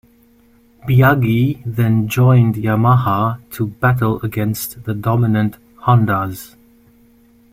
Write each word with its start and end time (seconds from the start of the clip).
Biaggi 0.89 1.61
then 1.63 2.07
joined 2.07 2.55
Yamaha 2.55 3.39
to 3.51 3.67
battle 3.67 4.19
against 4.23 4.83
the 4.85 4.95
dominant 4.95 5.59
Hondas. 5.77 6.55